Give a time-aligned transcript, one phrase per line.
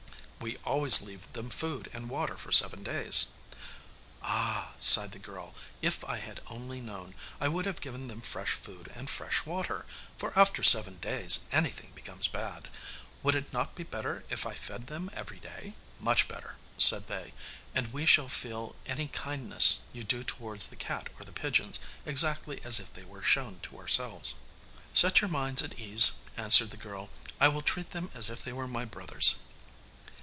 [0.43, 4.23] We always leave them food and water for seven days,' replied the brothers.
[4.23, 8.49] 'Ah,' sighed the girl, 'if I had only known, I would have given them fresh
[8.53, 9.85] food and fresh water;
[10.17, 12.69] for after seven days anything becomes bad.
[13.21, 17.33] Would it not be better if I fed them every day?' 'Much better,' said they,
[17.75, 22.59] 'and we shall feel any kindnesses you do towards the cat or the pigeons exactly
[22.63, 24.33] as if they were shown to ourselves.'
[24.91, 28.51] 'Set your minds at ease,' answered the girl, 'I will treat them as if they
[28.51, 29.35] were my brothers.